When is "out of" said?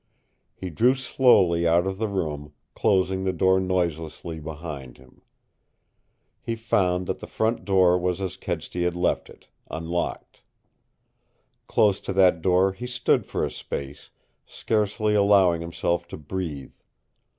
1.67-1.99